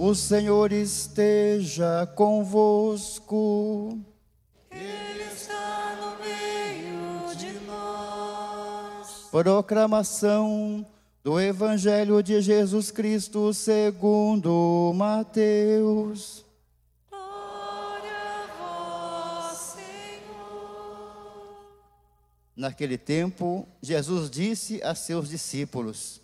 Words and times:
O 0.00 0.14
Senhor 0.14 0.70
esteja 0.70 2.06
convosco. 2.14 3.98
Ele 4.70 5.24
está 5.24 5.96
no 6.00 6.24
meio 6.24 7.34
de 7.34 7.58
nós. 7.66 9.26
Proclamação 9.32 10.86
do 11.24 11.40
Evangelho 11.40 12.22
de 12.22 12.40
Jesus 12.40 12.92
Cristo 12.92 13.52
segundo 13.52 14.92
Mateus. 14.94 16.44
Glória 17.10 18.12
a 18.12 19.48
vós, 19.50 19.58
Senhor. 19.58 21.10
Naquele 22.54 22.96
tempo, 22.96 23.66
Jesus 23.82 24.30
disse 24.30 24.80
a 24.84 24.94
seus 24.94 25.28
discípulos: 25.28 26.20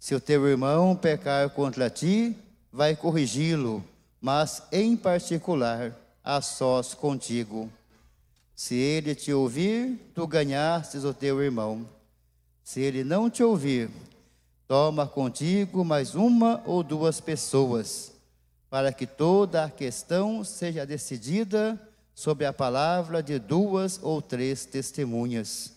Se 0.00 0.16
o 0.16 0.20
teu 0.20 0.48
irmão 0.48 0.96
pecar 0.96 1.48
contra 1.50 1.88
ti, 1.88 2.36
vai 2.74 2.96
corrigi-lo, 2.96 3.84
mas 4.20 4.60
em 4.72 4.96
particular, 4.96 5.96
a 6.24 6.40
sós 6.40 6.92
contigo. 6.92 7.70
Se 8.52 8.74
ele 8.74 9.14
te 9.14 9.32
ouvir, 9.32 10.10
tu 10.12 10.26
ganhastes 10.26 11.04
o 11.04 11.14
teu 11.14 11.40
irmão. 11.40 11.88
Se 12.64 12.80
ele 12.80 13.04
não 13.04 13.30
te 13.30 13.44
ouvir, 13.44 13.88
toma 14.66 15.06
contigo 15.06 15.84
mais 15.84 16.16
uma 16.16 16.64
ou 16.66 16.82
duas 16.82 17.20
pessoas, 17.20 18.10
para 18.68 18.92
que 18.92 19.06
toda 19.06 19.62
a 19.62 19.70
questão 19.70 20.42
seja 20.42 20.84
decidida 20.84 21.80
sobre 22.12 22.44
a 22.44 22.52
palavra 22.52 23.22
de 23.22 23.38
duas 23.38 24.00
ou 24.02 24.20
três 24.20 24.66
testemunhas. 24.66 25.74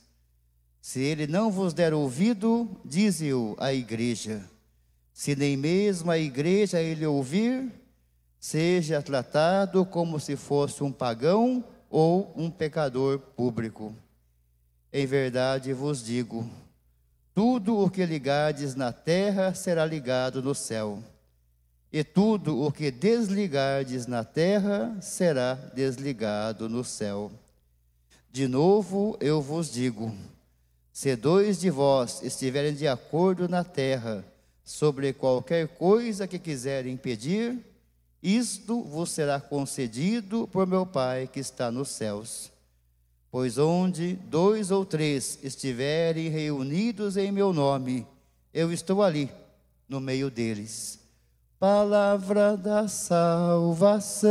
Se 0.81 0.99
ele 0.99 1.27
não 1.27 1.51
vos 1.51 1.75
der 1.75 1.93
ouvido, 1.93 2.67
dize-o 2.83 3.55
à 3.59 3.71
igreja. 3.71 4.43
Se 5.17 5.35
nem 5.35 5.57
mesmo 5.57 6.11
a 6.11 6.17
igreja 6.19 6.79
ele 6.79 7.03
ouvir, 7.03 7.71
seja 8.39 9.01
tratado 9.01 9.83
como 9.83 10.19
se 10.19 10.35
fosse 10.35 10.83
um 10.83 10.91
pagão 10.91 11.65
ou 11.89 12.31
um 12.35 12.51
pecador 12.51 13.17
público. 13.17 13.95
Em 14.93 15.07
verdade 15.07 15.73
vos 15.73 16.05
digo: 16.05 16.47
tudo 17.33 17.79
o 17.79 17.89
que 17.89 18.05
ligardes 18.05 18.75
na 18.75 18.93
terra 18.93 19.55
será 19.55 19.87
ligado 19.87 20.39
no 20.39 20.53
céu, 20.53 21.01
e 21.91 22.03
tudo 22.03 22.61
o 22.61 22.71
que 22.71 22.91
desligardes 22.91 24.05
na 24.05 24.23
terra 24.23 24.95
será 25.01 25.55
desligado 25.55 26.69
no 26.69 26.83
céu. 26.83 27.31
De 28.31 28.47
novo 28.47 29.17
eu 29.19 29.41
vos 29.41 29.73
digo: 29.73 30.15
se 30.93 31.15
dois 31.15 31.59
de 31.59 31.71
vós 31.71 32.21
estiverem 32.21 32.75
de 32.75 32.87
acordo 32.87 33.49
na 33.49 33.63
terra, 33.63 34.23
sobre 34.67 35.13
qualquer 35.13 35.69
coisa 35.69 36.27
que 36.27 36.37
quiserem 36.37 36.97
pedir, 36.97 37.57
isto 38.21 38.83
vos 38.83 39.09
será 39.11 39.39
concedido 39.39 40.45
por 40.45 40.67
meu 40.67 40.85
Pai 40.85 41.29
que 41.31 41.39
está 41.39 41.71
nos 41.71 41.87
céus. 41.87 42.51
Pois 43.31 43.57
onde 43.57 44.15
dois 44.25 44.69
ou 44.69 44.85
três 44.85 45.39
estiverem 45.41 46.27
reunidos 46.27 47.15
em 47.15 47.31
meu 47.31 47.53
nome, 47.53 48.05
eu 48.53 48.69
estou 48.73 49.01
ali, 49.01 49.31
no 49.87 50.01
meio 50.01 50.29
deles. 50.29 50.99
Palavra 51.57 52.57
da 52.57 52.89
salvação. 52.89 54.27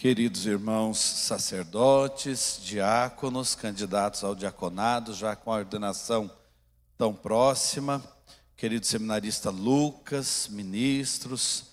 Queridos 0.00 0.46
irmãos 0.46 0.98
sacerdotes, 0.98 2.58
diáconos, 2.64 3.54
candidatos 3.54 4.24
ao 4.24 4.34
diaconado, 4.34 5.12
já 5.12 5.36
com 5.36 5.52
a 5.52 5.56
ordenação 5.56 6.30
tão 6.96 7.14
próxima, 7.14 8.02
querido 8.56 8.86
seminarista 8.86 9.50
Lucas, 9.50 10.48
ministros, 10.50 11.64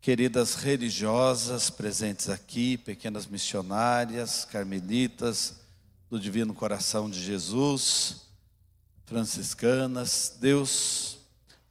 queridas 0.00 0.54
religiosas 0.54 1.70
presentes 1.70 2.28
aqui, 2.28 2.78
pequenas 2.78 3.26
missionárias, 3.26 4.44
carmelitas 4.44 5.56
do 6.08 6.20
Divino 6.20 6.54
Coração 6.54 7.10
de 7.10 7.20
Jesus, 7.20 8.28
franciscanas, 9.06 10.36
Deus 10.40 11.18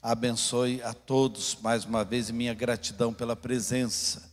abençoe 0.01 0.81
a 0.83 0.93
todos 0.93 1.55
mais 1.61 1.85
uma 1.85 2.03
vez 2.03 2.27
e 2.27 2.33
minha 2.33 2.53
gratidão 2.53 3.13
pela 3.13 3.33
presença 3.33 4.32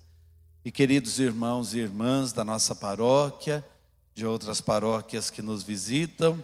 e 0.64 0.70
queridos 0.70 1.18
irmãos 1.18 1.74
e 1.74 1.78
irmãs 1.78 2.32
da 2.32 2.44
nossa 2.44 2.74
paróquia, 2.74 3.64
de 4.14 4.26
outras 4.26 4.60
paróquias 4.60 5.30
que 5.30 5.40
nos 5.40 5.62
visitam 5.62 6.42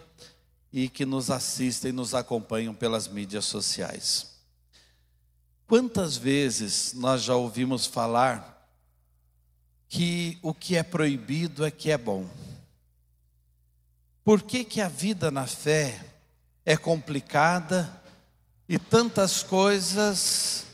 e 0.73 0.89
que 0.89 1.05
nos 1.05 1.29
assistem 1.29 1.89
e 1.89 1.93
nos 1.93 2.13
acompanham 2.13 2.73
pelas 2.73 3.07
mídias 3.07 3.45
sociais. 3.45 4.37
Quantas 5.67 6.17
vezes 6.17 6.93
nós 6.93 7.21
já 7.21 7.35
ouvimos 7.35 7.85
falar 7.85 8.55
que 9.87 10.37
o 10.41 10.53
que 10.53 10.75
é 10.75 10.83
proibido 10.83 11.65
é 11.65 11.71
que 11.71 11.91
é 11.91 11.97
bom? 11.97 12.25
Por 14.23 14.41
que, 14.41 14.63
que 14.63 14.81
a 14.81 14.89
vida 14.89 15.31
na 15.31 15.45
fé 15.45 16.03
é 16.65 16.75
complicada 16.75 18.01
e 18.67 18.77
tantas 18.77 19.43
coisas 19.43 20.66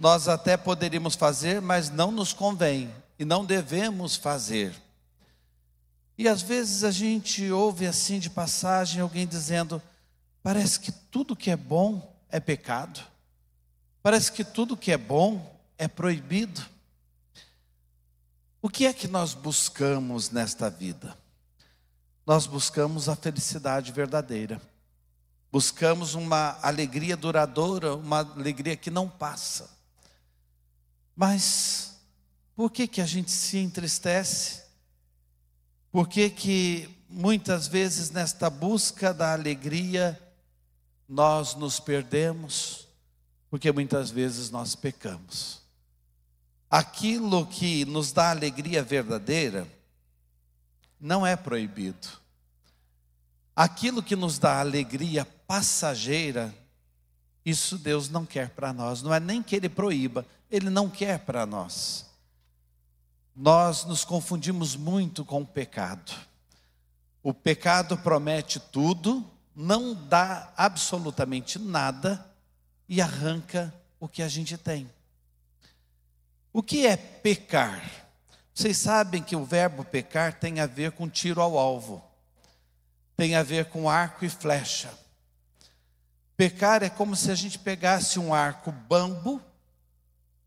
nós 0.00 0.28
até 0.28 0.56
poderíamos 0.56 1.14
fazer, 1.14 1.60
mas 1.60 1.90
não 1.90 2.10
nos 2.10 2.32
convém 2.32 2.90
e 3.18 3.24
não 3.24 3.44
devemos 3.44 4.16
fazer. 4.16 4.74
E 6.16 6.26
às 6.26 6.40
vezes 6.40 6.84
a 6.84 6.90
gente 6.90 7.50
ouve 7.52 7.86
assim 7.86 8.18
de 8.18 8.30
passagem 8.30 9.02
alguém 9.02 9.26
dizendo: 9.26 9.80
parece 10.42 10.80
que 10.80 10.90
tudo 10.90 11.36
que 11.36 11.50
é 11.50 11.56
bom 11.56 12.16
é 12.30 12.40
pecado, 12.40 12.98
parece 14.02 14.32
que 14.32 14.42
tudo 14.42 14.74
que 14.74 14.90
é 14.90 14.96
bom 14.96 15.54
é 15.76 15.86
proibido. 15.86 16.64
O 18.62 18.70
que 18.70 18.86
é 18.86 18.94
que 18.94 19.06
nós 19.06 19.34
buscamos 19.34 20.30
nesta 20.30 20.70
vida? 20.70 21.14
Nós 22.26 22.46
buscamos 22.46 23.06
a 23.06 23.14
felicidade 23.14 23.92
verdadeira, 23.92 24.62
buscamos 25.52 26.14
uma 26.14 26.58
alegria 26.62 27.18
duradoura, 27.18 27.94
uma 27.94 28.20
alegria 28.20 28.76
que 28.78 28.90
não 28.90 29.06
passa. 29.06 29.78
Mas 31.20 32.00
por 32.56 32.70
que, 32.70 32.88
que 32.88 32.98
a 32.98 33.04
gente 33.04 33.30
se 33.30 33.58
entristece? 33.58 34.62
Por 35.92 36.08
que, 36.08 36.30
que 36.30 36.88
muitas 37.10 37.68
vezes 37.68 38.10
nesta 38.10 38.48
busca 38.48 39.12
da 39.12 39.34
alegria 39.34 40.18
nós 41.06 41.54
nos 41.54 41.78
perdemos? 41.78 42.88
Porque 43.50 43.70
muitas 43.70 44.10
vezes 44.10 44.48
nós 44.48 44.74
pecamos. 44.74 45.60
Aquilo 46.70 47.46
que 47.46 47.84
nos 47.84 48.12
dá 48.12 48.30
alegria 48.30 48.82
verdadeira 48.82 49.68
não 50.98 51.26
é 51.26 51.36
proibido. 51.36 52.08
Aquilo 53.54 54.02
que 54.02 54.16
nos 54.16 54.38
dá 54.38 54.58
alegria 54.58 55.26
passageira, 55.46 56.54
isso 57.44 57.76
Deus 57.76 58.08
não 58.08 58.24
quer 58.24 58.48
para 58.48 58.72
nós. 58.72 59.02
Não 59.02 59.12
é 59.12 59.20
nem 59.20 59.42
que 59.42 59.54
Ele 59.54 59.68
proíba, 59.68 60.24
ele 60.50 60.68
não 60.68 60.90
quer 60.90 61.20
para 61.20 61.46
nós. 61.46 62.06
Nós 63.34 63.84
nos 63.84 64.04
confundimos 64.04 64.74
muito 64.74 65.24
com 65.24 65.42
o 65.42 65.46
pecado. 65.46 66.12
O 67.22 67.32
pecado 67.32 67.96
promete 67.98 68.58
tudo, 68.58 69.24
não 69.54 69.94
dá 69.94 70.52
absolutamente 70.56 71.58
nada 71.58 72.26
e 72.88 73.00
arranca 73.00 73.72
o 73.98 74.08
que 74.08 74.22
a 74.22 74.28
gente 74.28 74.56
tem. 74.58 74.90
O 76.52 76.62
que 76.62 76.86
é 76.86 76.96
pecar? 76.96 78.08
Vocês 78.52 78.76
sabem 78.78 79.22
que 79.22 79.36
o 79.36 79.44
verbo 79.44 79.84
pecar 79.84 80.38
tem 80.38 80.60
a 80.60 80.66
ver 80.66 80.92
com 80.92 81.08
tiro 81.08 81.40
ao 81.40 81.56
alvo, 81.56 82.02
tem 83.16 83.36
a 83.36 83.42
ver 83.42 83.66
com 83.66 83.88
arco 83.88 84.24
e 84.24 84.28
flecha. 84.28 84.90
Pecar 86.36 86.82
é 86.82 86.90
como 86.90 87.14
se 87.14 87.30
a 87.30 87.34
gente 87.34 87.58
pegasse 87.58 88.18
um 88.18 88.34
arco 88.34 88.72
bambo 88.72 89.40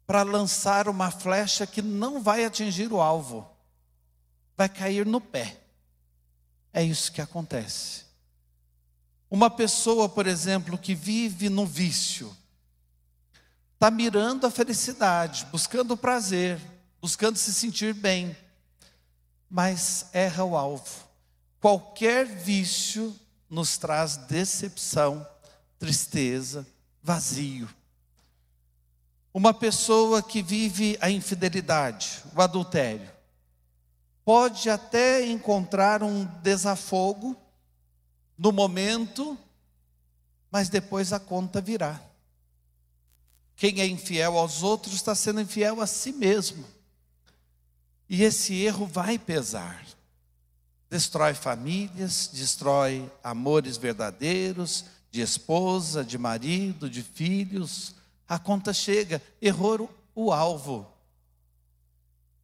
para 0.06 0.24
lançar 0.24 0.88
uma 0.88 1.10
flecha 1.10 1.66
que 1.66 1.82
não 1.82 2.22
vai 2.22 2.44
atingir 2.46 2.92
o 2.92 3.02
alvo, 3.02 3.50
vai 4.56 4.68
cair 4.68 5.06
no 5.06 5.22
pé. 5.22 5.62
É 6.72 6.84
isso 6.84 7.12
que 7.12 7.22
acontece. 7.22 8.04
Uma 9.30 9.50
pessoa, 9.50 10.08
por 10.08 10.28
exemplo, 10.28 10.78
que 10.78 10.94
vive 10.94 11.50
no 11.50 11.66
vício, 11.66 12.36
está 13.74 13.90
mirando 13.90 14.46
a 14.46 14.52
felicidade, 14.52 15.46
buscando 15.52 15.94
o 15.94 15.98
prazer, 15.98 16.60
buscando 17.02 17.38
se 17.38 17.54
sentir 17.54 17.94
bem, 17.94 18.36
mas 19.50 20.08
erra 20.14 20.44
o 20.44 20.56
alvo. 20.56 21.08
Qualquer 21.60 22.26
vício 22.26 23.16
nos 23.50 23.78
traz 23.78 24.18
decepção, 24.18 25.28
tristeza, 25.78 26.66
vazio. 27.02 27.70
Uma 29.34 29.54
pessoa 29.54 30.22
que 30.22 30.42
vive 30.42 30.98
a 31.02 31.10
infidelidade, 31.10 32.24
o 32.36 32.42
adultério, 32.42 33.10
pode 34.24 34.70
até 34.70 35.26
encontrar 35.26 36.04
um 36.04 36.26
desafogo 36.42 37.36
no 38.38 38.52
momento 38.52 39.38
mas 40.54 40.70
depois 40.70 41.12
a 41.12 41.20
conta 41.20 41.60
virá. 41.60 42.00
Quem 43.56 43.82
é 43.82 43.88
infiel 43.88 44.38
aos 44.38 44.62
outros 44.62 44.94
está 44.94 45.16
sendo 45.16 45.42
infiel 45.42 45.82
a 45.82 45.88
si 45.88 46.12
mesmo. 46.12 46.64
E 48.08 48.22
esse 48.22 48.62
erro 48.62 48.86
vai 48.86 49.18
pesar. 49.18 49.84
Destrói 50.92 51.34
famílias, 51.34 52.30
destrói 52.32 53.12
amores 53.24 53.78
verdadeiros, 53.78 54.86
de 55.10 55.22
esposa, 55.22 56.06
de 56.06 56.20
marido, 56.20 56.88
de 56.88 57.02
filhos. 57.02 57.96
A 58.34 58.40
conta 58.40 58.74
chega, 58.74 59.22
errou 59.40 59.88
o 60.16 60.34
alvo. 60.34 60.92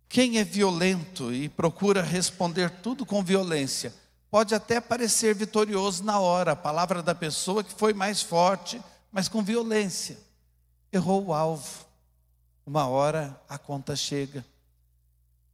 Quem 0.08 0.38
é 0.38 0.44
violento 0.44 1.34
e 1.34 1.50
procura 1.50 2.04
responder 2.04 2.70
tudo 2.70 3.08
com 3.08 3.24
violência, 3.24 3.92
pode 4.30 4.54
até 4.54 4.80
parecer 4.80 5.34
vitorioso 5.34 6.04
na 6.04 6.20
hora, 6.20 6.52
a 6.52 6.56
palavra 6.56 7.02
da 7.02 7.16
pessoa 7.16 7.64
que 7.64 7.74
foi 7.74 7.92
mais 7.92 8.22
forte, 8.22 8.80
mas 9.12 9.28
com 9.28 9.42
violência. 9.42 10.20
Errou 10.94 11.26
o 11.26 11.34
alvo. 11.34 11.88
Uma 12.68 12.86
hora 12.86 13.42
a 13.50 13.58
conta 13.58 13.96
chega. 13.96 14.46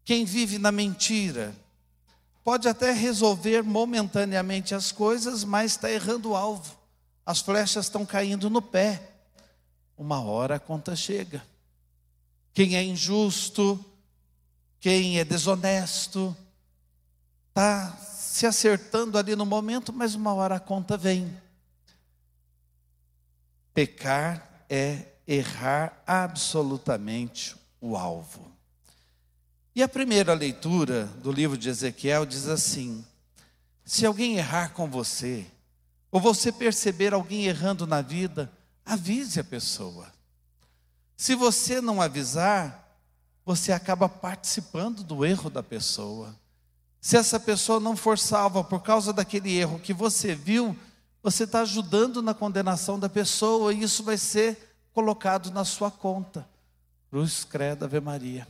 Quem 0.03 0.25
vive 0.25 0.57
na 0.57 0.69
mentira 0.69 1.55
pode 2.43 2.67
até 2.67 2.91
resolver 2.91 3.63
momentaneamente 3.63 4.75
as 4.75 4.91
coisas, 4.91 5.45
mas 5.45 5.71
está 5.71 5.89
errando 5.89 6.31
o 6.31 6.35
alvo. 6.35 6.77
As 7.25 7.39
flechas 7.39 7.85
estão 7.85 8.05
caindo 8.05 8.49
no 8.49 8.61
pé. 8.61 9.14
Uma 9.97 10.21
hora 10.21 10.55
a 10.55 10.59
conta 10.59 10.95
chega. 10.95 11.45
Quem 12.53 12.75
é 12.75 12.83
injusto, 12.83 13.83
quem 14.79 15.19
é 15.19 15.25
desonesto, 15.25 16.35
está 17.49 17.95
se 17.97 18.45
acertando 18.45 19.17
ali 19.17 19.35
no 19.35 19.45
momento, 19.45 19.93
mas 19.93 20.15
uma 20.15 20.33
hora 20.33 20.55
a 20.55 20.59
conta 20.59 20.97
vem. 20.97 21.35
Pecar 23.73 24.65
é 24.69 25.05
errar 25.27 26.01
absolutamente 26.05 27.55
o 27.81 27.95
alvo. 27.95 28.51
E 29.75 29.83
a 29.83 29.87
primeira 29.87 30.33
leitura 30.33 31.05
do 31.21 31.31
livro 31.31 31.57
de 31.57 31.69
Ezequiel 31.69 32.25
diz 32.25 32.47
assim: 32.47 33.05
se 33.83 34.05
alguém 34.05 34.37
errar 34.37 34.73
com 34.73 34.89
você, 34.89 35.45
ou 36.11 36.19
você 36.19 36.51
perceber 36.51 37.13
alguém 37.13 37.45
errando 37.45 37.85
na 37.85 38.01
vida, 38.01 38.51
avise 38.85 39.39
a 39.39 39.43
pessoa. 39.43 40.13
Se 41.17 41.33
você 41.33 41.81
não 41.81 42.01
avisar, 42.01 42.85
você 43.45 43.71
acaba 43.71 44.07
participando 44.07 45.03
do 45.03 45.25
erro 45.25 45.49
da 45.49 45.63
pessoa. 45.63 46.35
Se 46.99 47.17
essa 47.17 47.39
pessoa 47.39 47.79
não 47.79 47.95
for 47.95 48.17
salva 48.17 48.63
por 48.63 48.81
causa 48.81 49.13
daquele 49.13 49.55
erro 49.55 49.79
que 49.79 49.93
você 49.93 50.35
viu, 50.35 50.77
você 51.21 51.43
está 51.43 51.61
ajudando 51.61 52.21
na 52.21 52.33
condenação 52.33 52.99
da 52.99 53.09
pessoa 53.09 53.73
e 53.73 53.81
isso 53.81 54.03
vai 54.03 54.17
ser 54.17 54.77
colocado 54.93 55.51
na 55.51 55.65
sua 55.65 55.89
conta. 55.89 56.47
Cruz, 57.09 57.43
credo, 57.43 57.85
Ave 57.85 57.99
Maria. 57.99 58.47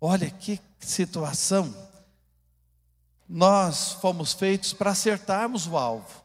Olha 0.00 0.30
que 0.30 0.60
situação. 0.78 1.74
Nós 3.28 3.92
fomos 3.92 4.32
feitos 4.32 4.72
para 4.72 4.90
acertarmos 4.90 5.66
o 5.66 5.76
alvo, 5.76 6.22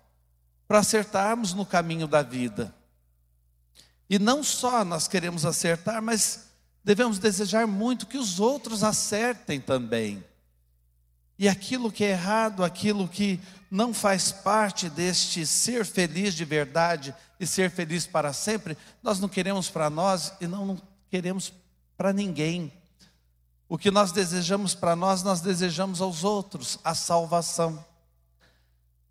para 0.68 0.80
acertarmos 0.80 1.54
no 1.54 1.66
caminho 1.66 2.08
da 2.08 2.24
vida. 2.24 2.74
E 4.10 4.19
não 4.19 4.44
só 4.44 4.86
nós 4.86 5.07
queremos 5.07 5.46
acertar, 5.46 6.02
mas 6.02 6.46
devemos 6.84 7.18
desejar 7.18 7.66
muito 7.66 8.06
que 8.06 8.18
os 8.18 8.40
outros 8.40 8.84
acertem 8.84 9.60
também. 9.60 10.24
E 11.38 11.50
aquilo 11.50 11.92
que 11.92 12.04
é 12.04 12.12
errado, 12.12 12.63
aquilo 12.63 13.07
que 13.07 13.40
não 13.69 13.94
faz 13.94 14.31
parte 14.31 14.90
deste 14.90 15.46
ser 15.46 15.86
feliz 15.86 16.34
de 16.34 16.46
verdade 16.46 17.13
e 17.40 17.46
ser 17.46 17.69
feliz 17.69 18.07
para 18.07 18.31
sempre, 18.31 18.78
nós 19.04 19.19
não 19.19 19.28
queremos 19.28 19.69
para 19.69 19.90
nós 19.90 20.31
e 20.40 20.48
não, 20.48 20.80
queremos 21.10 21.51
para 21.98 22.13
ninguém. 22.13 22.72
O 23.68 23.78
que 23.78 23.92
nós 23.92 24.12
desejamos 24.12 24.75
para 24.75 24.96
nós, 24.96 25.24
nós 25.24 25.42
desejamos 25.42 26.00
aos 26.00 26.24
outros, 26.24 26.80
a 26.84 26.94
salvação. 26.94 27.84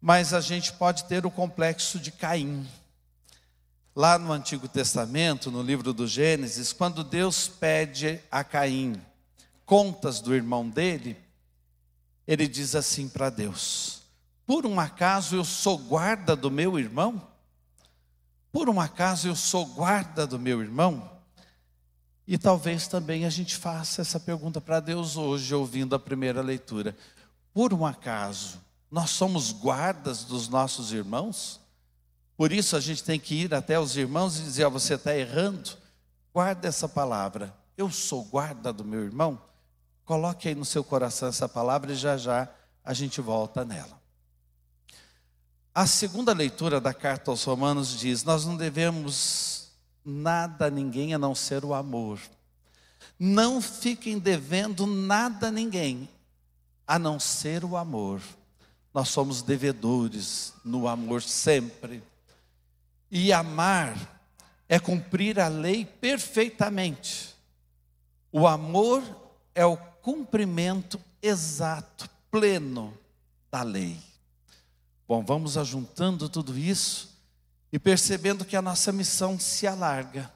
Mas 0.00 0.32
a 0.32 0.40
gente 0.40 0.73
pode 0.73 1.05
ter 1.05 1.26
o 1.26 1.31
complexo 1.31 1.99
de 1.99 2.12
Caim. 2.12 2.67
Lá 3.96 4.19
no 4.19 4.32
Antigo 4.32 4.67
Testamento, 4.67 5.50
no 5.50 5.62
livro 5.62 5.93
do 5.93 6.06
Gênesis, 6.06 6.73
quando 6.73 7.05
Deus 7.05 7.46
pede 7.46 8.20
a 8.31 8.43
Caim 8.43 9.00
contas 9.64 10.20
do 10.20 10.35
irmão 10.35 10.69
dele, 10.69 11.17
ele 12.26 12.49
diz 12.49 12.75
assim 12.75 13.08
para 13.08 13.31
Deus: 13.31 14.02
Por 14.46 14.67
um 14.67 14.81
acaso 14.81 15.37
eu 15.37 15.44
sou 15.44 15.79
guarda 15.79 16.35
do 16.35 16.50
meu 16.50 16.79
irmão? 16.79 17.23
Por 18.50 18.69
um 18.69 18.81
acaso 18.81 19.29
eu 19.29 19.37
sou 19.37 19.67
guarda 19.67 20.26
do 20.26 20.38
meu 20.38 20.61
irmão? 20.61 21.11
E 22.26 22.38
talvez 22.38 22.88
também 22.88 23.26
a 23.26 23.31
gente 23.31 23.56
faça 23.56 24.00
essa 24.00 24.19
pergunta 24.19 24.61
para 24.61 24.81
Deus 24.81 25.17
hoje, 25.17 25.55
ouvindo 25.55 25.94
a 25.94 25.99
primeira 25.99 26.40
leitura. 26.40 26.97
Por 27.52 27.75
um 27.75 27.85
acaso, 27.85 28.61
nós 28.90 29.11
somos 29.11 29.52
guardas 29.52 30.25
dos 30.25 30.49
nossos 30.49 30.93
irmãos? 30.93 31.61
Por 32.37 32.53
isso 32.53 32.77
a 32.77 32.81
gente 32.81 33.05
tem 33.05 33.19
que 33.19 33.35
ir 33.35 33.55
até 33.55 33.79
os 33.79 33.97
irmãos 33.97 34.39
e 34.39 34.43
dizer: 34.43 34.65
oh, 34.67 34.71
você 34.71 34.95
está 34.95 35.17
errando. 35.17 35.71
Guarda 36.33 36.67
essa 36.67 36.89
palavra. 36.89 37.55
Eu 37.77 37.91
sou 37.91 38.25
guarda 38.25 38.73
do 38.73 38.85
meu 38.85 39.05
irmão. 39.05 39.41
Coloque 40.05 40.49
aí 40.49 40.55
no 40.55 40.65
seu 40.65 40.83
coração 40.83 41.29
essa 41.29 41.49
palavra 41.49 41.93
e 41.93 41.97
já 41.97 42.17
já 42.17 42.49
a 42.85 42.93
gente 42.93 43.21
volta 43.21 43.65
nela. 43.65 44.03
A 45.75 45.87
segunda 45.87 46.33
leitura 46.33 46.81
da 46.81 46.93
carta 46.93 47.31
aos 47.31 47.45
Romanos 47.45 47.99
diz: 47.99 48.25
Nós 48.25 48.45
não 48.45 48.57
devemos 48.57 49.73
nada 50.05 50.67
a 50.67 50.71
ninguém 50.71 51.15
a 51.15 51.19
não 51.19 51.35
ser 51.35 51.65
o 51.65 51.73
amor. 51.73 52.21
Não 53.19 53.61
fiquem 53.61 54.19
devendo 54.19 54.87
nada 54.87 55.49
a 55.49 55.51
ninguém 55.51 56.09
a 56.87 56.99
não 56.99 57.19
ser 57.19 57.65
o 57.65 57.77
amor. 57.77 58.21
Nós 58.93 59.09
somos 59.09 59.43
devedores 59.43 60.53
no 60.65 60.87
amor 60.87 61.23
sempre. 61.23 62.03
E 63.16 63.32
amar 63.32 63.96
é 64.69 64.81
cumprir 64.81 65.38
a 65.38 65.46
lei 65.46 65.84
perfeitamente. 65.84 67.32
O 68.32 68.44
amor 68.44 69.05
é 69.55 69.64
o 69.64 69.76
cumprimento 69.76 71.00
exato, 71.22 72.11
pleno 72.28 72.93
da 73.52 73.62
lei. 73.62 74.00
Bom, 75.06 75.25
vamos 75.25 75.56
ajuntando 75.56 76.28
tudo 76.28 76.58
isso 76.58 77.16
e 77.72 77.78
percebendo 77.78 78.44
que 78.44 78.56
a 78.56 78.62
nossa 78.62 78.90
missão 78.90 79.38
se 79.38 79.64
alarga 79.64 80.28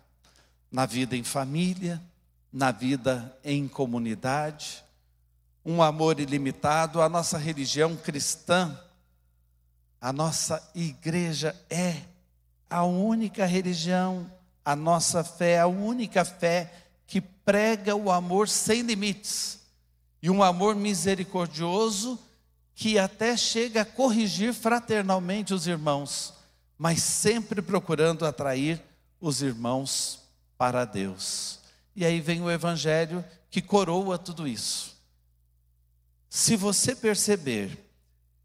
na 0.71 0.87
vida 0.87 1.17
em 1.17 1.25
família, 1.25 2.01
na 2.53 2.71
vida 2.71 3.37
em 3.43 3.67
comunidade, 3.67 4.85
um 5.65 5.83
amor 5.83 6.21
ilimitado, 6.21 7.03
a 7.03 7.09
nossa 7.09 7.39
religião 7.39 7.97
cristã, 7.97 8.79
a 10.01 10.13
nossa 10.13 10.71
igreja 10.77 11.61
é 11.69 12.03
a 12.69 12.85
única 12.85 13.47
religião, 13.47 14.31
a 14.65 14.77
nossa 14.77 15.25
fé, 15.25 15.61
a 15.61 15.67
única 15.67 16.25
fé 16.25 16.73
que 17.07 17.21
prega 17.21 17.97
o 17.97 18.11
amor 18.11 18.49
sem 18.49 18.83
limites 18.83 19.61
e 20.23 20.29
um 20.29 20.43
amor 20.43 20.75
misericordioso 20.75 22.19
que 22.75 22.99
até 22.99 23.37
chega 23.37 23.81
a 23.83 23.85
corrigir 23.85 24.53
fraternalmente 24.53 25.55
os 25.55 25.67
irmãos, 25.67 26.35
mas 26.77 27.03
sempre 27.03 27.61
procurando 27.61 28.27
atrair 28.27 28.81
os 29.21 29.43
irmãos 29.43 30.21
para 30.57 30.85
Deus. 30.85 31.59
E 31.97 32.05
aí 32.05 32.21
vem 32.21 32.41
o 32.41 32.51
Evangelho 32.51 33.25
que 33.51 33.61
coroa 33.61 34.19
tudo 34.19 34.47
isso. 34.47 34.97
Se 36.29 36.57
você 36.57 36.95
perceber 36.95 37.85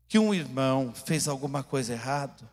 que 0.07 0.17
um 0.17 0.33
irmão 0.33 0.93
fez 1.05 1.27
alguma 1.27 1.61
coisa 1.61 1.93
errada, 1.93 2.49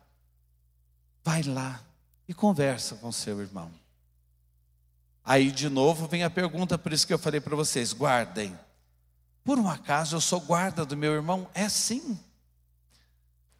vai 1.23 1.43
lá 1.43 1.81
e 2.27 2.33
conversa 2.33 2.95
com 2.95 3.11
seu 3.11 3.41
irmão. 3.41 3.71
Aí 5.23 5.51
de 5.51 5.69
novo 5.69 6.07
vem 6.07 6.23
a 6.23 6.29
pergunta, 6.29 6.77
por 6.77 6.91
isso 6.91 7.05
que 7.05 7.13
eu 7.13 7.19
falei 7.19 7.39
para 7.39 7.55
vocês: 7.55 7.93
guardem. 7.93 8.57
Por 9.43 9.57
um 9.57 9.69
acaso 9.69 10.15
eu 10.15 10.21
sou 10.21 10.39
guarda 10.39 10.85
do 10.85 10.97
meu 10.97 11.13
irmão? 11.13 11.47
É 11.53 11.67
sim. 11.69 12.19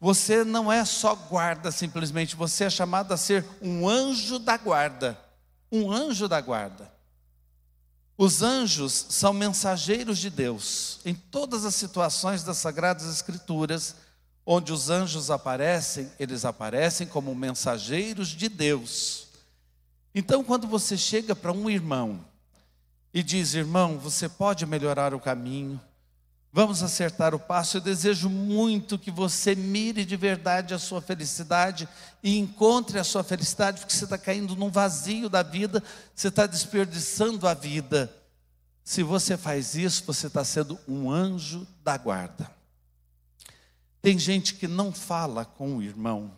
Você 0.00 0.44
não 0.44 0.72
é 0.72 0.84
só 0.84 1.14
guarda 1.14 1.70
simplesmente, 1.70 2.34
você 2.34 2.64
é 2.64 2.70
chamado 2.70 3.12
a 3.12 3.16
ser 3.16 3.46
um 3.60 3.88
anjo 3.88 4.38
da 4.38 4.56
guarda. 4.56 5.18
Um 5.70 5.90
anjo 5.92 6.28
da 6.28 6.40
guarda. 6.40 6.92
Os 8.18 8.42
anjos 8.42 9.06
são 9.08 9.32
mensageiros 9.32 10.18
de 10.18 10.28
Deus. 10.28 11.00
Em 11.04 11.14
todas 11.14 11.64
as 11.64 11.74
situações 11.74 12.42
das 12.42 12.58
Sagradas 12.58 13.06
Escrituras, 13.06 13.96
onde 14.44 14.72
os 14.72 14.90
anjos 14.90 15.30
aparecem, 15.30 16.10
eles 16.18 16.44
aparecem 16.44 17.06
como 17.06 17.34
mensageiros 17.34 18.28
de 18.28 18.48
Deus. 18.48 19.28
Então, 20.14 20.44
quando 20.44 20.66
você 20.66 20.96
chega 20.96 21.34
para 21.34 21.52
um 21.52 21.70
irmão 21.70 22.24
e 23.12 23.22
diz: 23.22 23.54
irmão, 23.54 23.98
você 23.98 24.28
pode 24.28 24.66
melhorar 24.66 25.14
o 25.14 25.20
caminho, 25.20 25.80
Vamos 26.54 26.82
acertar 26.82 27.34
o 27.34 27.38
passo. 27.38 27.78
Eu 27.78 27.80
desejo 27.80 28.28
muito 28.28 28.98
que 28.98 29.10
você 29.10 29.54
mire 29.54 30.04
de 30.04 30.16
verdade 30.16 30.74
a 30.74 30.78
sua 30.78 31.00
felicidade 31.00 31.88
e 32.22 32.38
encontre 32.38 32.98
a 32.98 33.04
sua 33.04 33.24
felicidade, 33.24 33.80
porque 33.80 33.94
você 33.94 34.04
está 34.04 34.18
caindo 34.18 34.54
num 34.54 34.70
vazio 34.70 35.30
da 35.30 35.42
vida, 35.42 35.82
você 36.14 36.28
está 36.28 36.46
desperdiçando 36.46 37.48
a 37.48 37.54
vida. 37.54 38.14
Se 38.84 39.02
você 39.02 39.38
faz 39.38 39.74
isso, 39.74 40.04
você 40.04 40.26
está 40.26 40.44
sendo 40.44 40.78
um 40.86 41.10
anjo 41.10 41.66
da 41.82 41.96
guarda. 41.96 42.50
Tem 44.02 44.18
gente 44.18 44.54
que 44.54 44.68
não 44.68 44.92
fala 44.92 45.44
com 45.46 45.76
o 45.76 45.82
irmão 45.82 46.30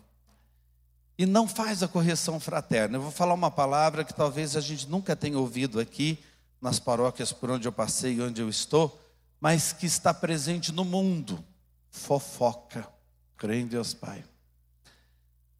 e 1.18 1.26
não 1.26 1.48
faz 1.48 1.82
a 1.82 1.88
correção 1.88 2.38
fraterna. 2.38 2.98
Eu 2.98 3.02
vou 3.02 3.10
falar 3.10 3.34
uma 3.34 3.50
palavra 3.50 4.04
que 4.04 4.14
talvez 4.14 4.54
a 4.54 4.60
gente 4.60 4.88
nunca 4.88 5.16
tenha 5.16 5.38
ouvido 5.38 5.80
aqui 5.80 6.22
nas 6.60 6.78
paróquias 6.78 7.32
por 7.32 7.50
onde 7.50 7.66
eu 7.66 7.72
passei 7.72 8.14
e 8.14 8.20
onde 8.20 8.40
eu 8.40 8.48
estou 8.48 9.00
mas 9.44 9.74
que 9.74 9.84
está 9.84 10.14
presente 10.14 10.72
no 10.72 10.86
mundo. 10.86 11.44
Fofoca. 11.90 12.88
Crê 13.36 13.60
em 13.60 13.66
Deus 13.66 13.92
Pai. 13.92 14.24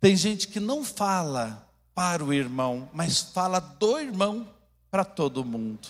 Tem 0.00 0.16
gente 0.16 0.48
que 0.48 0.58
não 0.58 0.82
fala 0.82 1.68
para 1.94 2.24
o 2.24 2.32
irmão, 2.32 2.88
mas 2.94 3.20
fala 3.20 3.60
do 3.60 3.98
irmão 3.98 4.48
para 4.90 5.04
todo 5.04 5.44
mundo. 5.44 5.86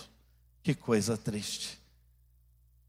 Que 0.61 0.75
coisa 0.75 1.17
triste. 1.17 1.79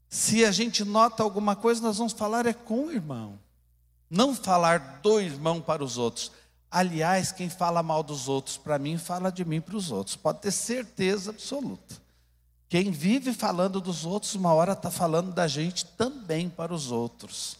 Se 0.09 0.45
a 0.45 0.51
gente 0.51 0.83
nota 0.85 1.21
alguma 1.21 1.55
coisa, 1.55 1.81
nós 1.81 1.97
vamos 1.97 2.13
falar 2.13 2.45
é 2.45 2.53
com 2.53 2.85
o 2.85 2.91
irmão. 2.91 3.37
Não 4.09 4.33
falar 4.33 4.99
do 5.01 5.19
irmão 5.19 5.61
para 5.61 5.83
os 5.83 5.97
outros. 5.97 6.31
Aliás, 6.71 7.31
quem 7.31 7.49
fala 7.49 7.83
mal 7.83 8.03
dos 8.03 8.27
outros 8.27 8.57
para 8.57 8.79
mim, 8.79 8.97
fala 8.97 9.31
de 9.31 9.43
mim 9.43 9.59
para 9.59 9.75
os 9.75 9.91
outros. 9.91 10.15
Pode 10.15 10.39
ter 10.39 10.51
certeza 10.51 11.31
absoluta. 11.31 11.95
Quem 12.69 12.91
vive 12.91 13.33
falando 13.33 13.79
dos 13.79 14.05
outros, 14.05 14.35
uma 14.35 14.53
hora 14.53 14.73
está 14.73 14.91
falando 14.91 15.33
da 15.33 15.47
gente 15.47 15.85
também 15.85 16.49
para 16.49 16.73
os 16.73 16.91
outros. 16.91 17.57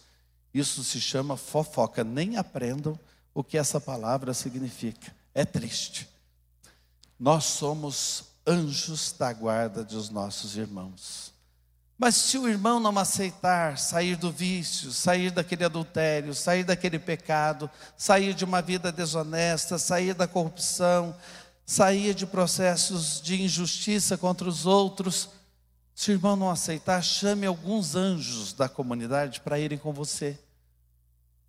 Isso 0.52 0.84
se 0.84 1.00
chama 1.00 1.36
fofoca. 1.36 2.04
Nem 2.04 2.36
aprendam 2.36 2.98
o 3.34 3.42
que 3.42 3.56
essa 3.56 3.80
palavra 3.80 4.34
significa. 4.34 5.14
É 5.34 5.44
triste. 5.44 6.08
Nós 7.18 7.44
somos 7.44 8.24
anjos 8.46 9.12
da 9.12 9.32
guarda 9.32 9.82
dos 9.82 10.10
nossos 10.10 10.56
irmãos. 10.56 11.32
Mas 11.98 12.14
se 12.14 12.38
o 12.38 12.48
irmão 12.48 12.78
não 12.78 12.96
aceitar 12.96 13.76
sair 13.76 14.14
do 14.14 14.30
vício, 14.30 14.92
sair 14.92 15.32
daquele 15.32 15.64
adultério, 15.64 16.32
sair 16.32 16.62
daquele 16.62 16.96
pecado, 16.96 17.68
sair 17.96 18.34
de 18.34 18.44
uma 18.44 18.62
vida 18.62 18.92
desonesta, 18.92 19.78
sair 19.78 20.14
da 20.14 20.28
corrupção, 20.28 21.12
saía 21.66 22.14
de 22.14 22.24
processos 22.24 23.20
de 23.20 23.42
injustiça 23.42 24.16
contra 24.16 24.48
os 24.48 24.64
outros. 24.64 25.28
Se 25.92 26.12
o 26.12 26.14
irmão 26.14 26.36
não 26.36 26.48
aceitar, 26.48 27.02
chame 27.02 27.44
alguns 27.44 27.96
anjos 27.96 28.52
da 28.52 28.68
comunidade 28.68 29.40
para 29.40 29.58
irem 29.58 29.76
com 29.76 29.92
você. 29.92 30.38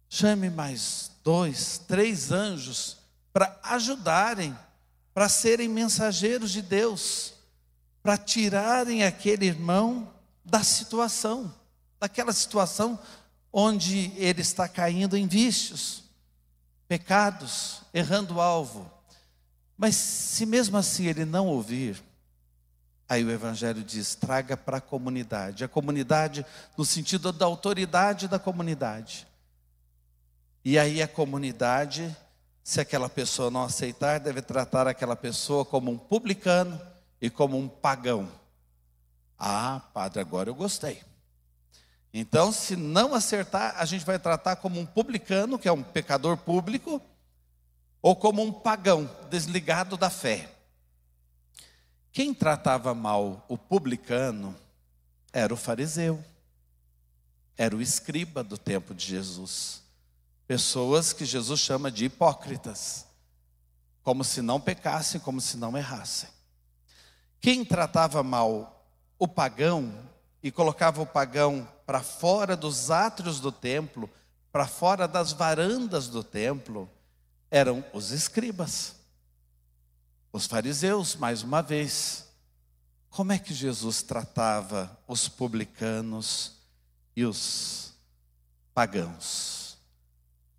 Chame 0.10 0.50
mais 0.50 1.12
dois, 1.24 1.78
três 1.88 2.32
anjos 2.32 2.98
para 3.32 3.56
ajudarem, 3.62 4.58
para 5.14 5.30
serem 5.30 5.68
mensageiros 5.68 6.50
de 6.50 6.64
Deus, 6.64 7.34
para 8.02 8.18
tirarem 8.18 9.04
aquele 9.04 9.46
irmão 9.46 10.12
da 10.50 10.64
situação, 10.64 11.54
daquela 12.00 12.34
situação 12.34 13.00
onde 13.52 14.12
ele 14.16 14.42
está 14.42 14.68
caindo 14.68 15.16
em 15.16 15.28
vícios, 15.28 16.04
pecados, 16.88 17.82
errando 17.94 18.36
o 18.36 18.42
alvo. 18.42 18.90
Mas 19.78 19.96
se 19.96 20.46
mesmo 20.46 20.78
assim 20.78 21.06
ele 21.06 21.26
não 21.26 21.48
ouvir, 21.48 22.02
aí 23.08 23.24
o 23.24 23.32
Evangelho 23.32 23.84
diz: 23.84 24.16
traga 24.16 24.58
para 24.58 24.78
a 24.78 24.82
comunidade. 24.82 25.64
A 25.64 25.68
comunidade, 25.68 26.46
no 26.78 26.84
sentido 26.84 27.32
da 27.32 27.46
autoridade 27.46 28.28
da 28.28 28.40
comunidade. 28.40 29.28
E 30.66 30.78
aí 30.78 31.02
a 31.02 31.08
comunidade, 31.08 32.16
se 32.64 32.82
aquela 32.82 33.08
pessoa 33.08 33.50
não 33.50 33.64
aceitar, 33.64 34.20
deve 34.20 34.42
tratar 34.42 34.88
aquela 34.88 35.16
pessoa 35.16 35.64
como 35.64 35.92
um 35.92 35.98
publicano 35.98 36.80
e 37.22 37.30
como 37.30 37.58
um 37.58 37.68
pagão. 37.68 38.39
Ah, 39.40 39.82
padre, 39.94 40.20
agora 40.20 40.50
eu 40.50 40.56
gostei. 40.56 41.02
Então, 42.14 42.52
se 42.52 42.76
não 42.76 43.14
acertar, 43.14 43.76
a 43.78 43.86
gente 43.86 44.04
vai 44.04 44.20
tratar 44.20 44.58
como 44.58 44.80
um 44.80 44.86
publicano, 44.86 45.58
que 45.58 45.68
é 45.68 45.72
um 45.72 45.84
pecador 45.84 46.36
público, 46.36 47.02
ou 48.02 48.16
como 48.16 48.42
um 48.42 48.52
pagão 48.52 49.10
desligado 49.30 49.96
da 49.96 50.10
fé. 50.10 50.50
Quem 52.12 52.34
tratava 52.34 52.94
mal 52.94 53.46
o 53.48 53.58
publicano 53.58 54.56
era 55.32 55.54
o 55.54 55.58
fariseu, 55.58 56.24
era 57.56 57.76
o 57.76 57.82
escriba 57.82 58.44
do 58.44 58.58
tempo 58.58 58.96
de 58.96 59.06
Jesus. 59.06 59.84
Pessoas 60.48 61.14
que 61.14 61.26
Jesus 61.26 61.60
chama 61.60 61.92
de 61.92 62.06
hipócritas, 62.06 63.06
como 64.02 64.24
se 64.24 64.42
não 64.42 64.60
pecassem, 64.60 65.22
como 65.22 65.40
se 65.40 65.56
não 65.58 65.78
errassem. 65.78 66.30
Quem 67.40 67.64
tratava 67.64 68.24
mal 68.24 68.79
o 69.20 69.28
pagão 69.28 69.94
e 70.42 70.50
colocava 70.50 71.02
o 71.02 71.06
pagão 71.06 71.68
para 71.86 72.02
fora 72.02 72.56
dos 72.56 72.90
átrios 72.90 73.42
do 73.42 73.52
templo, 73.52 74.10
para 74.52 74.66
fora 74.66 75.08
das 75.08 75.34
varandas 75.34 76.08
do 76.08 76.24
templo, 76.24 76.90
eram 77.52 77.84
os 77.94 78.12
escribas, 78.12 78.96
os 80.32 80.46
fariseus, 80.46 81.16
mais 81.16 81.44
uma 81.44 81.62
vez. 81.62 82.28
Como 83.10 83.34
é 83.34 83.38
que 83.38 83.54
Jesus 83.54 84.02
tratava 84.02 84.98
os 85.08 85.28
publicanos 85.28 86.54
e 87.16 87.26
os 87.26 87.94
pagãos? 88.74 89.78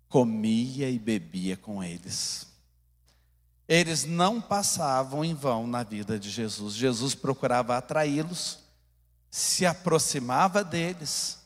Comia 0.07 0.89
e 0.89 0.99
bebia 0.99 1.57
com 1.57 1.83
eles. 1.83 2.50
Eles 3.71 4.03
não 4.03 4.41
passavam 4.41 5.23
em 5.23 5.33
vão 5.33 5.65
na 5.65 5.83
vida 5.83 6.19
de 6.19 6.29
Jesus. 6.29 6.73
Jesus 6.73 7.15
procurava 7.15 7.77
atraí-los, 7.77 8.59
se 9.29 9.65
aproximava 9.65 10.63
deles 10.63 11.39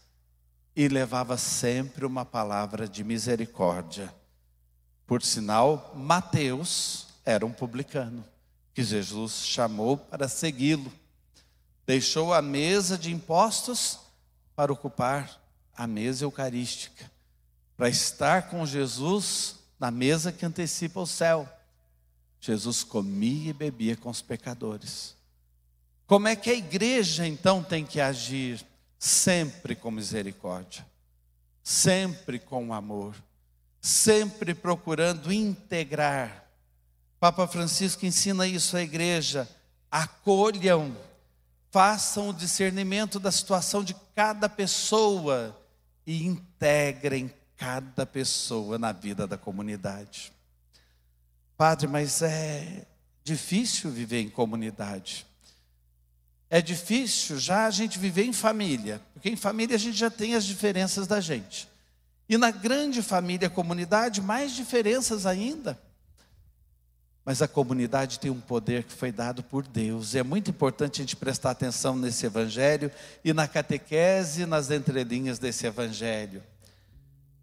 e 0.75 0.87
levava 0.87 1.37
sempre 1.37 2.05
uma 2.05 2.25
palavra 2.25 2.87
de 2.87 3.03
misericórdia 3.03 4.11
por 5.07 5.21
sinal, 5.21 5.93
Mateus 5.95 7.07
era 7.23 7.45
um 7.45 7.51
publicano, 7.51 8.25
que 8.73 8.83
Jesus 8.83 9.45
chamou 9.45 9.97
para 9.97 10.27
segui-lo. 10.27 10.91
Deixou 11.85 12.33
a 12.33 12.41
mesa 12.41 12.97
de 12.97 13.13
impostos 13.13 13.99
para 14.55 14.73
ocupar 14.73 15.39
a 15.75 15.85
mesa 15.85 16.25
eucarística, 16.25 17.11
para 17.77 17.87
estar 17.87 18.49
com 18.49 18.65
Jesus 18.65 19.57
na 19.79 19.91
mesa 19.91 20.31
que 20.31 20.45
antecipa 20.45 20.99
o 20.99 21.05
céu. 21.05 21.47
Jesus 22.45 22.83
comia 22.83 23.49
e 23.49 23.53
bebia 23.53 23.95
com 23.95 24.09
os 24.09 24.21
pecadores. 24.21 25.15
Como 26.05 26.27
é 26.27 26.35
que 26.35 26.49
a 26.49 26.55
igreja 26.55 27.25
então 27.25 27.63
tem 27.63 27.85
que 27.85 27.99
agir? 27.99 28.65
Sempre 28.97 29.75
com 29.75 29.91
misericórdia, 29.91 30.85
sempre 31.63 32.39
com 32.39 32.73
amor 32.73 33.15
sempre 33.85 34.55
procurando 34.55 35.31
integrar. 35.31 36.43
Papa 37.19 37.45
Francisco 37.45 38.03
ensina 38.03 38.47
isso 38.47 38.75
à 38.75 38.81
igreja. 38.81 39.47
Acolham, 39.91 40.97
façam 41.69 42.29
o 42.29 42.33
discernimento 42.33 43.19
da 43.19 43.31
situação 43.31 43.83
de 43.83 43.95
cada 44.15 44.49
pessoa 44.49 45.55
e 46.05 46.25
integrem 46.25 47.31
cada 47.55 48.07
pessoa 48.07 48.79
na 48.79 48.91
vida 48.91 49.27
da 49.27 49.37
comunidade. 49.37 50.33
Padre, 51.57 51.87
mas 51.87 52.21
é 52.21 52.85
difícil 53.23 53.89
viver 53.89 54.21
em 54.21 54.29
comunidade. 54.29 55.25
É 56.49 56.61
difícil 56.61 57.39
já 57.39 57.65
a 57.65 57.71
gente 57.71 57.97
viver 57.97 58.23
em 58.23 58.33
família, 58.33 59.01
porque 59.13 59.29
em 59.29 59.35
família 59.35 59.75
a 59.75 59.79
gente 59.79 59.97
já 59.97 60.09
tem 60.09 60.35
as 60.35 60.45
diferenças 60.45 61.07
da 61.07 61.19
gente. 61.19 61.67
E 62.27 62.37
na 62.37 62.51
grande 62.51 63.01
família, 63.01 63.49
comunidade, 63.49 64.21
mais 64.21 64.51
diferenças 64.51 65.25
ainda. 65.25 65.79
Mas 67.23 67.41
a 67.41 67.47
comunidade 67.47 68.19
tem 68.19 68.29
um 68.29 68.39
poder 68.39 68.83
que 68.83 68.93
foi 68.93 69.11
dado 69.11 69.41
por 69.41 69.65
Deus. 69.65 70.13
E 70.13 70.19
é 70.19 70.23
muito 70.23 70.51
importante 70.51 71.01
a 71.01 71.03
gente 71.03 71.15
prestar 71.15 71.51
atenção 71.51 71.95
nesse 71.95 72.25
evangelho 72.25 72.91
e 73.23 73.33
na 73.33 73.47
catequese, 73.47 74.45
nas 74.45 74.69
entrelinhas 74.69 75.39
desse 75.39 75.65
evangelho. 75.65 76.43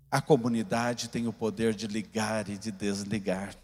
A 0.09 0.21
comunidade 0.21 1.09
tem 1.09 1.27
o 1.27 1.33
poder 1.33 1.75
de 1.75 1.89
ligar 1.89 2.49
e 2.49 2.57
de 2.57 2.71
desligar. 2.71 3.57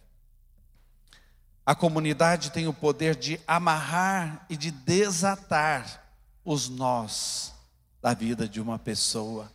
A 1.69 1.75
comunidade 1.75 2.51
tem 2.51 2.67
o 2.67 2.73
poder 2.73 3.15
de 3.15 3.39
amarrar 3.47 4.47
e 4.49 4.57
de 4.57 4.71
desatar 4.71 6.03
os 6.43 6.67
nós 6.67 7.53
da 8.01 8.15
vida 8.15 8.49
de 8.49 8.59
uma 8.59 8.79
pessoa. 8.79 9.53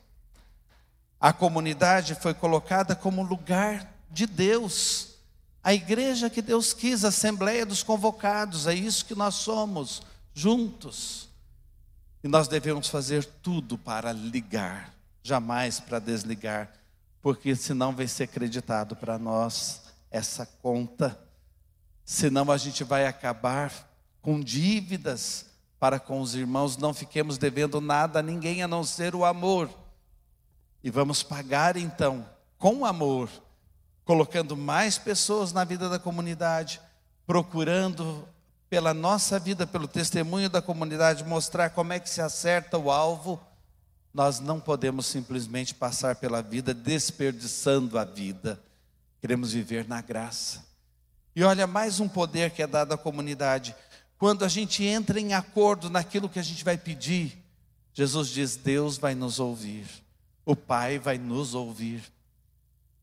A 1.20 1.34
comunidade 1.34 2.14
foi 2.14 2.36
colocada 2.36 2.96
como 2.96 3.24
lugar 3.24 3.92
de 4.12 4.28
Deus. 4.28 5.16
A 5.64 5.74
igreja 5.74 6.30
que 6.30 6.40
Deus 6.40 6.72
quis, 6.72 7.04
a 7.04 7.08
assembleia 7.08 7.66
dos 7.66 7.82
convocados, 7.82 8.68
é 8.68 8.76
isso 8.76 9.06
que 9.06 9.16
nós 9.16 9.34
somos, 9.34 10.04
juntos. 10.36 11.28
E 12.24 12.28
nós 12.28 12.48
devemos 12.48 12.90
fazer 12.90 13.26
tudo 13.26 13.76
para 13.76 14.14
ligar, 14.14 14.94
jamais 15.24 15.80
para 15.80 15.98
desligar, 15.98 16.72
porque 17.24 17.56
senão 17.56 17.92
vai 17.92 18.08
ser 18.08 18.26
acreditado 18.26 18.96
para 18.96 19.18
nós 19.18 19.82
essa 20.12 20.46
conta, 20.46 21.20
senão 22.06 22.52
a 22.52 22.58
gente 22.58 22.84
vai 22.84 23.06
acabar 23.06 23.72
com 24.22 24.40
dívidas 24.40 25.46
para 25.80 26.00
com 26.00 26.22
os 26.22 26.34
irmãos, 26.34 26.78
não 26.78 26.94
fiquemos 26.94 27.38
devendo 27.38 27.82
nada 27.82 28.20
a 28.20 28.24
ninguém 28.24 28.64
a 28.64 28.68
não 28.68 28.86
ser 28.86 29.14
o 29.16 29.26
amor. 29.26 29.70
E 30.82 30.90
vamos 30.90 31.22
pagar 31.22 31.76
então 31.76 32.26
com 32.58 32.86
amor, 32.86 33.30
colocando 34.06 34.56
mais 34.56 34.98
pessoas 34.98 35.52
na 35.52 35.66
vida 35.66 35.90
da 35.90 36.00
comunidade, 36.00 36.80
procurando 37.28 38.26
pela 38.70 38.94
nossa 38.94 39.38
vida, 39.38 39.68
pelo 39.68 39.88
testemunho 39.88 40.50
da 40.50 40.62
comunidade, 40.62 41.24
mostrar 41.26 41.70
como 41.72 41.92
é 41.92 42.00
que 42.00 42.10
se 42.10 42.22
acerta 42.22 42.78
o 42.78 42.90
alvo. 42.90 43.40
Nós 44.14 44.40
não 44.40 44.60
podemos 44.60 45.06
simplesmente 45.06 45.76
passar 45.76 46.16
pela 46.16 46.42
vida 46.42 46.74
desperdiçando 46.74 48.00
a 48.00 48.06
vida. 48.06 48.58
Queremos 49.20 49.52
viver 49.52 49.88
na 49.88 50.02
graça. 50.02 50.73
E 51.36 51.44
olha, 51.44 51.66
mais 51.66 52.00
um 52.00 52.08
poder 52.08 52.52
que 52.52 52.62
é 52.62 52.68
dado 52.68 52.94
à 52.94 52.98
comunidade. 52.98 53.76
Quando 54.18 54.46
a 54.46 54.48
gente 54.48 54.84
entra 54.84 55.20
em 55.20 55.34
acordo 55.34 55.90
naquilo 55.90 56.30
que 56.30 56.40
a 56.40 56.44
gente 56.44 56.64
vai 56.64 56.78
pedir, 56.78 57.38
Jesus 57.94 58.30
diz: 58.30 58.56
Deus 58.56 58.98
vai 58.98 59.16
nos 59.16 59.40
ouvir, 59.40 59.86
o 60.46 60.56
Pai 60.56 61.00
vai 61.00 61.18
nos 61.18 61.56
ouvir. 61.56 62.04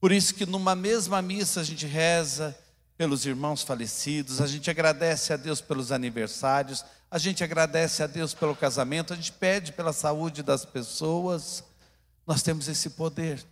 Por 0.00 0.12
isso 0.12 0.34
que 0.34 0.46
numa 0.46 0.74
mesma 0.74 1.20
missa 1.20 1.60
a 1.60 1.64
gente 1.64 1.86
reza 1.86 2.56
pelos 2.96 3.26
irmãos 3.26 3.62
falecidos, 3.62 4.40
a 4.40 4.46
gente 4.46 4.70
agradece 4.70 5.32
a 5.32 5.36
Deus 5.36 5.60
pelos 5.60 5.90
aniversários, 5.90 6.84
a 7.10 7.18
gente 7.18 7.42
agradece 7.42 8.02
a 8.02 8.06
Deus 8.06 8.32
pelo 8.32 8.54
casamento, 8.54 9.12
a 9.12 9.16
gente 9.16 9.32
pede 9.32 9.72
pela 9.72 9.92
saúde 9.92 10.42
das 10.42 10.64
pessoas. 10.64 11.64
Nós 12.26 12.42
temos 12.42 12.68
esse 12.68 12.90
poder. 12.90 13.44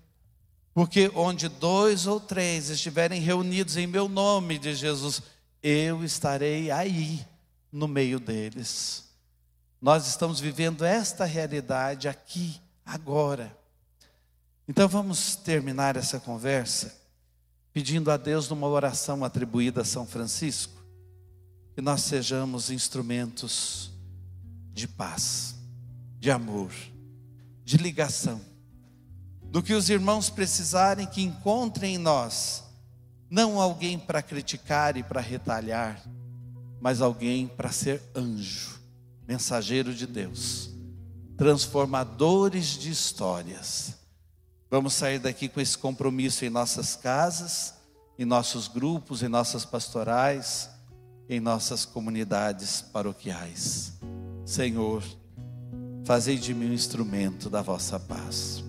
Porque 0.78 1.10
onde 1.12 1.48
dois 1.48 2.06
ou 2.06 2.20
três 2.20 2.70
estiverem 2.70 3.20
reunidos 3.20 3.76
em 3.76 3.84
meu 3.84 4.08
nome 4.08 4.60
de 4.60 4.76
Jesus, 4.76 5.20
eu 5.60 6.04
estarei 6.04 6.70
aí 6.70 7.26
no 7.72 7.88
meio 7.88 8.20
deles. 8.20 9.02
Nós 9.82 10.06
estamos 10.06 10.38
vivendo 10.38 10.84
esta 10.84 11.24
realidade 11.24 12.06
aqui, 12.06 12.60
agora. 12.86 13.58
Então 14.68 14.86
vamos 14.86 15.34
terminar 15.34 15.96
essa 15.96 16.20
conversa 16.20 16.94
pedindo 17.72 18.08
a 18.08 18.16
Deus 18.16 18.48
numa 18.48 18.68
oração 18.68 19.24
atribuída 19.24 19.80
a 19.80 19.84
São 19.84 20.06
Francisco, 20.06 20.80
que 21.74 21.80
nós 21.82 22.02
sejamos 22.02 22.70
instrumentos 22.70 23.90
de 24.72 24.86
paz, 24.86 25.56
de 26.20 26.30
amor, 26.30 26.70
de 27.64 27.78
ligação. 27.78 28.40
Do 29.50 29.62
que 29.62 29.74
os 29.74 29.88
irmãos 29.88 30.28
precisarem, 30.28 31.06
que 31.06 31.22
encontrem 31.22 31.94
em 31.94 31.98
nós, 31.98 32.64
não 33.30 33.60
alguém 33.60 33.98
para 33.98 34.22
criticar 34.22 34.96
e 34.96 35.02
para 35.02 35.20
retalhar, 35.20 36.02
mas 36.80 37.00
alguém 37.00 37.46
para 37.46 37.70
ser 37.70 38.02
anjo, 38.14 38.78
mensageiro 39.26 39.94
de 39.94 40.06
Deus, 40.06 40.70
transformadores 41.36 42.68
de 42.68 42.90
histórias. 42.90 43.94
Vamos 44.70 44.94
sair 44.94 45.18
daqui 45.18 45.48
com 45.48 45.60
esse 45.60 45.76
compromisso 45.76 46.44
em 46.44 46.50
nossas 46.50 46.94
casas, 46.94 47.74
em 48.18 48.24
nossos 48.24 48.68
grupos, 48.68 49.22
em 49.22 49.28
nossas 49.28 49.64
pastorais, 49.64 50.68
em 51.28 51.40
nossas 51.40 51.84
comunidades 51.84 52.82
paroquiais. 52.82 53.92
Senhor, 54.44 55.02
fazei 56.04 56.36
de 56.36 56.54
mim 56.54 56.70
um 56.70 56.74
instrumento 56.74 57.48
da 57.50 57.62
vossa 57.62 57.98
paz. 58.00 58.67